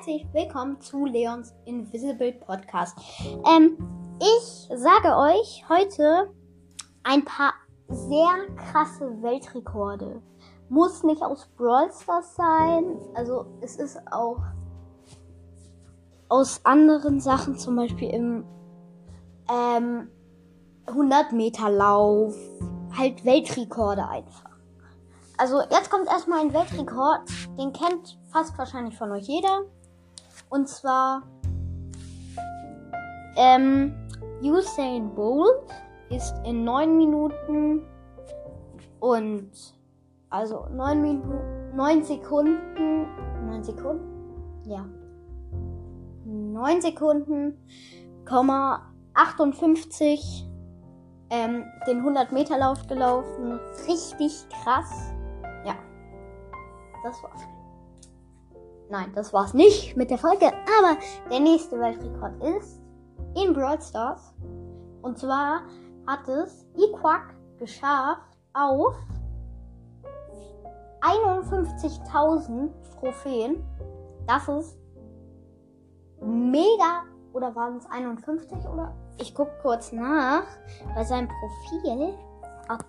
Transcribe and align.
herzlich 0.00 0.26
willkommen 0.32 0.80
zu 0.80 1.04
Leons 1.04 1.52
Invisible 1.66 2.32
Podcast. 2.32 2.96
Ähm, 3.54 3.76
ich 4.18 4.66
sage 4.74 5.14
euch 5.14 5.62
heute 5.68 6.30
ein 7.02 7.22
paar 7.22 7.52
sehr 7.86 8.46
krasse 8.56 9.20
Weltrekorde. 9.20 10.22
Muss 10.70 11.02
nicht 11.02 11.20
aus 11.20 11.50
Brawl 11.54 11.90
Stars 11.92 12.34
sein, 12.34 12.96
also 13.12 13.44
es 13.60 13.76
ist 13.76 14.00
auch 14.10 14.38
aus 16.30 16.64
anderen 16.64 17.20
Sachen, 17.20 17.58
zum 17.58 17.76
Beispiel 17.76 18.08
im 18.08 18.46
ähm, 19.52 20.08
100 20.86 21.32
Meter 21.32 21.68
Lauf, 21.68 22.34
halt 22.96 23.22
Weltrekorde 23.26 24.08
einfach. 24.08 24.48
Also 25.36 25.60
jetzt 25.60 25.90
kommt 25.90 26.06
erstmal 26.06 26.40
ein 26.40 26.54
Weltrekord, 26.54 27.28
den 27.58 27.74
kennt 27.74 28.18
fast 28.30 28.56
wahrscheinlich 28.56 28.96
von 28.96 29.10
euch 29.10 29.26
jeder. 29.26 29.66
Und 30.50 30.68
zwar 30.68 31.22
ähm, 33.36 33.94
Usain 34.42 35.14
Bolt 35.14 35.72
ist 36.10 36.34
in 36.44 36.64
9 36.64 36.96
Minuten 36.96 37.82
und 39.00 39.50
also 40.28 40.66
9 40.70 41.00
Minuten 41.00 41.76
9 41.76 42.04
Sekunden 42.04 42.80
9 43.50 43.64
Sekunden? 43.64 44.68
Ja. 44.68 44.86
9 46.24 46.80
Sekunden, 46.80 47.58
58 49.14 50.48
ähm, 51.30 51.64
den 51.86 51.98
100 51.98 52.32
Meter 52.32 52.58
Lauf 52.58 52.86
gelaufen. 52.86 53.58
Richtig 53.88 54.46
krass. 54.48 55.12
Ja. 55.64 55.74
Das 57.02 57.22
war's. 57.22 57.59
Nein, 58.90 59.12
das 59.14 59.32
war's 59.32 59.54
nicht 59.54 59.96
mit 59.96 60.10
der 60.10 60.18
Folge. 60.18 60.46
Aber 60.46 60.98
der 61.30 61.38
nächste 61.38 61.78
Weltrekord 61.78 62.42
ist 62.58 62.80
in 63.36 63.52
Brawl 63.54 63.80
Stars. 63.80 64.34
Und 65.02 65.16
zwar 65.16 65.62
hat 66.08 66.28
es 66.28 66.66
Equack 66.76 67.34
geschafft 67.58 68.36
auf 68.52 68.94
51.000 71.02 72.70
Trophäen. 72.98 73.64
Das 74.26 74.48
ist 74.48 74.76
mega. 76.20 77.04
Oder 77.32 77.54
waren 77.54 77.76
es 77.76 77.86
51 77.88 78.58
oder? 78.66 78.92
Ich 79.18 79.32
guck 79.32 79.50
kurz 79.62 79.92
nach 79.92 80.42
bei 80.96 81.04
seinem 81.04 81.28
Profil. 81.28 82.12
Ob 82.68 82.84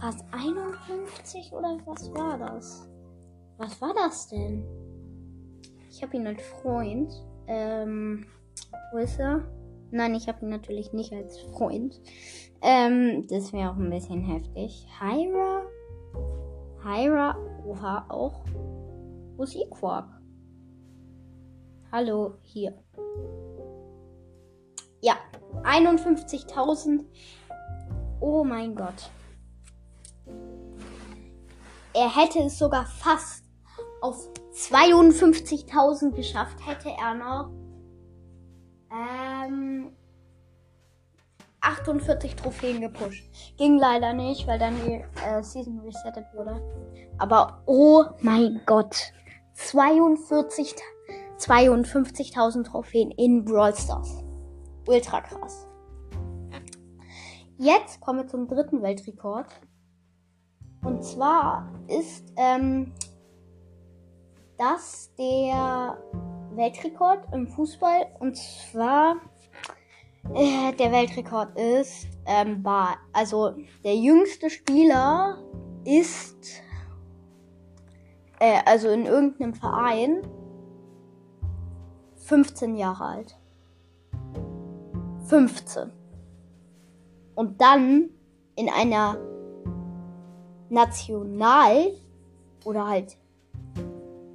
fast 0.00 0.24
51 0.32 1.52
oder 1.52 1.76
was 1.84 2.12
war 2.14 2.38
das? 2.38 2.88
Was 3.58 3.80
war 3.82 3.92
das 3.94 4.28
denn? 4.28 4.85
Ich 5.96 6.02
habe 6.02 6.14
ihn 6.18 6.26
als 6.26 6.42
Freund. 6.42 7.10
Ähm, 7.46 8.26
wo 8.92 8.98
ist 8.98 9.18
er? 9.18 9.48
Nein, 9.90 10.14
ich 10.14 10.28
habe 10.28 10.44
ihn 10.44 10.50
natürlich 10.50 10.92
nicht 10.92 11.10
als 11.10 11.40
Freund. 11.40 11.98
Ähm, 12.60 13.26
das 13.28 13.50
wäre 13.54 13.70
auch 13.70 13.76
ein 13.76 13.88
bisschen 13.88 14.20
heftig. 14.20 14.86
Hyra? 15.00 15.62
Hyra? 16.84 17.38
Oha, 17.64 18.04
auch. 18.10 18.44
Wo 19.36 19.44
ist 19.44 19.56
Equark? 19.56 20.10
Hallo, 21.90 22.34
hier. 22.42 22.74
Ja, 25.00 25.14
51.000. 25.62 27.06
Oh 28.20 28.44
mein 28.44 28.74
Gott. 28.74 29.10
Er 31.94 32.14
hätte 32.14 32.40
es 32.40 32.58
sogar 32.58 32.84
fast 32.84 33.46
auf 34.02 34.28
52.000 34.56 36.12
geschafft, 36.12 36.66
hätte 36.66 36.88
er 36.88 37.14
noch 37.14 37.50
ähm, 38.90 39.92
48 41.60 42.36
Trophäen 42.36 42.80
gepusht. 42.80 43.28
Ging 43.58 43.76
leider 43.78 44.14
nicht, 44.14 44.46
weil 44.46 44.58
dann 44.58 44.74
die 44.86 45.04
äh, 45.24 45.42
Season 45.42 45.80
resettet 45.80 46.24
wurde. 46.32 46.62
Aber 47.18 47.62
oh 47.66 48.04
mein 48.20 48.62
Gott. 48.64 49.12
42, 49.54 50.74
52.000 51.38 52.64
Trophäen 52.64 53.10
in 53.10 53.44
Brawl 53.44 53.74
Stars. 53.74 54.22
Ultra 54.86 55.20
krass. 55.20 55.66
Jetzt 57.58 58.00
kommen 58.00 58.20
wir 58.20 58.26
zum 58.26 58.48
dritten 58.48 58.82
Weltrekord. 58.82 59.46
Und 60.82 61.02
zwar 61.02 61.72
ist 61.88 62.32
ähm, 62.36 62.92
das 64.58 65.12
der 65.18 65.98
Weltrekord 66.52 67.32
im 67.32 67.46
Fußball. 67.46 68.06
Und 68.18 68.36
zwar 68.36 69.16
äh, 70.34 70.72
der 70.72 70.92
Weltrekord 70.92 71.56
ist 71.58 72.08
ähm, 72.26 72.62
bei, 72.62 72.94
also 73.12 73.54
der 73.84 73.96
jüngste 73.96 74.50
Spieler 74.50 75.38
ist 75.84 76.62
äh, 78.40 78.60
also 78.64 78.88
in 78.88 79.06
irgendeinem 79.06 79.54
Verein 79.54 80.22
15 82.16 82.76
Jahre 82.76 83.04
alt. 83.04 83.38
15. 85.26 85.92
Und 87.34 87.60
dann 87.60 88.10
in 88.56 88.68
einer 88.68 89.18
National 90.68 91.92
oder 92.64 92.88
halt, 92.88 93.16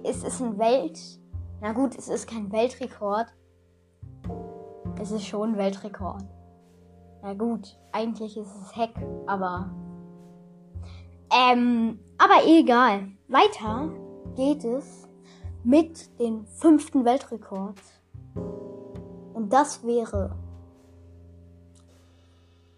es 0.04 0.24
ist 0.24 0.42
ein 0.42 0.58
Welt. 0.58 1.00
Na 1.62 1.74
gut, 1.74 1.98
es 1.98 2.08
ist 2.08 2.28
kein 2.28 2.50
Weltrekord. 2.52 3.28
Es 5.00 5.12
ist 5.12 5.26
schon 5.26 5.58
Weltrekord. 5.58 6.24
Na 7.22 7.34
gut, 7.34 7.78
eigentlich 7.92 8.38
ist 8.38 8.54
es 8.62 8.76
Hack, 8.76 8.94
aber. 9.28 9.70
Ähm, 11.32 12.00
aber 12.18 12.46
egal. 12.46 13.10
Weiter 13.28 13.90
geht 14.36 14.64
es 14.64 15.08
mit 15.64 16.20
dem 16.20 16.46
fünften 16.46 17.06
Weltrekord. 17.06 17.80
Und 19.34 19.54
das 19.54 19.86
wäre. 19.86 20.36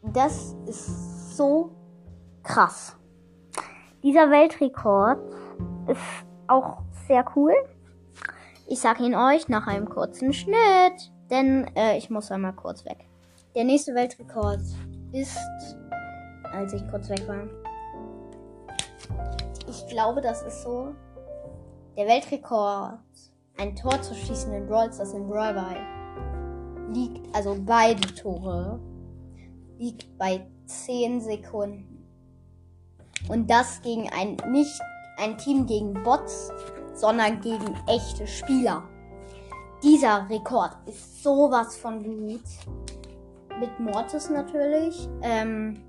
Das 0.04 0.56
ist 0.66 1.38
so 1.38 1.72
krass. 2.44 2.96
Dieser 4.04 4.30
Weltrekord 4.32 5.20
ist 5.88 6.02
auch 6.48 6.82
sehr 7.08 7.24
cool. 7.36 7.54
Ich 8.68 8.80
sag 8.80 9.00
ihn 9.00 9.16
euch 9.16 9.48
nach 9.48 9.68
einem 9.68 9.90
kurzen 9.90 10.34
Schnitt, 10.34 11.12
denn 11.32 11.66
äh, 11.76 11.98
ich 11.98 12.10
muss 12.10 12.32
einmal 12.32 12.54
kurz 12.54 12.86
weg. 12.86 13.08
Der 13.56 13.64
nächste 13.64 13.96
Weltrekord 13.96 14.62
ist, 15.12 15.38
als 16.54 16.74
ich 16.74 16.88
kurz 16.90 17.10
weg 17.10 17.28
war. 17.28 17.48
Ich 19.68 19.88
glaube, 19.88 20.22
das 20.22 20.44
ist 20.44 20.62
so 20.62 20.94
der 21.98 22.08
Weltrekord, 22.08 23.00
ein 23.58 23.76
Tor 23.76 24.02
zu 24.02 24.14
schießen 24.14 24.54
in 24.54 24.68
Brawl 24.68 24.92
Stars 24.94 25.14
in 25.14 25.28
Brawl 25.28 25.56
liegt, 26.94 27.36
also 27.36 27.58
beide 27.66 28.02
Tore, 28.16 28.80
liegt 29.78 30.18
bei 30.18 30.46
10 30.66 31.22
Sekunden. 31.22 32.08
Und 33.30 33.50
das 33.50 33.82
gegen 33.82 34.10
ein, 34.10 34.38
nicht 34.52 34.80
ein 35.18 35.38
Team 35.38 35.66
gegen 35.66 35.94
Bots, 36.04 36.52
sondern 36.94 37.40
gegen 37.42 37.76
echte 37.88 38.26
Spieler. 38.28 38.84
Dieser 39.84 40.28
Rekord 40.30 40.76
ist 40.86 41.24
sowas 41.24 41.78
von 41.78 42.04
gut. 42.04 42.44
Mit 43.60 43.80
Mortis 43.80 44.30
natürlich. 44.30 45.10
Ähm, 45.22 45.82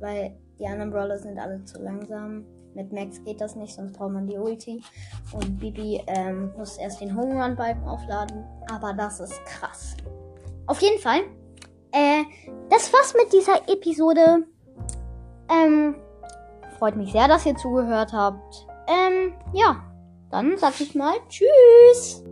weil 0.00 0.36
die 0.58 0.66
anderen 0.66 0.90
Brawler 0.90 1.18
sind 1.18 1.38
alle 1.38 1.64
zu 1.64 1.80
langsam. 1.82 2.44
Mit 2.74 2.92
Max 2.92 3.22
geht 3.24 3.40
das 3.40 3.56
nicht, 3.56 3.74
sonst 3.74 3.92
braucht 3.96 4.12
man 4.12 4.26
die 4.26 4.36
Ulti. 4.36 4.82
Und 5.32 5.58
Bibi 5.58 6.02
ähm, 6.06 6.52
muss 6.56 6.76
erst 6.76 7.00
den 7.00 7.16
Home 7.16 7.42
Run 7.42 7.56
Balken 7.56 7.84
aufladen. 7.84 8.44
Aber 8.70 8.92
das 8.92 9.20
ist 9.20 9.44
krass. 9.46 9.96
Auf 10.66 10.80
jeden 10.80 11.00
Fall. 11.00 11.20
Äh, 11.92 12.24
das 12.68 12.92
war's 12.92 13.14
mit 13.14 13.32
dieser 13.32 13.68
Episode. 13.68 14.44
Ähm, 15.50 15.96
freut 16.78 16.96
mich 16.96 17.12
sehr, 17.12 17.26
dass 17.26 17.46
ihr 17.46 17.56
zugehört 17.56 18.12
habt. 18.12 18.66
Ähm, 18.86 19.32
ja. 19.52 19.84
Dann 20.30 20.58
sag 20.58 20.78
ich 20.80 20.94
mal 20.94 21.14
Tschüss. 21.28 22.22